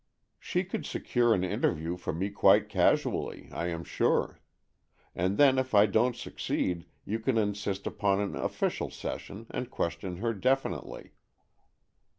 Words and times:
"She 0.39 0.63
could 0.63 0.83
secure 0.87 1.31
an 1.35 1.43
interview 1.43 1.95
for 1.95 2.11
me 2.11 2.31
quite 2.31 2.69
casually, 2.69 3.49
I 3.51 3.67
am 3.67 3.83
sure. 3.83 4.39
And 5.13 5.37
then, 5.37 5.59
if 5.59 5.75
I 5.75 5.85
don't 5.85 6.15
succeed, 6.15 6.87
you 7.05 7.19
can 7.19 7.37
insist 7.37 7.85
upon 7.85 8.19
an 8.19 8.35
official 8.35 8.89
session, 8.89 9.45
and 9.51 9.69
question 9.69 10.17
her 10.17 10.33
definitely." 10.33 11.11